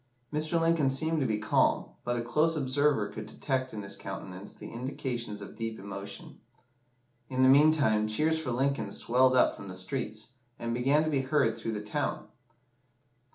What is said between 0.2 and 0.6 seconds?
Mr.